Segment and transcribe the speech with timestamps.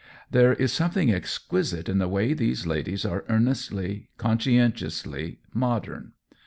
[0.31, 6.13] There is some thing exquisite in the way these ladies are earnestly, conscientiously modern.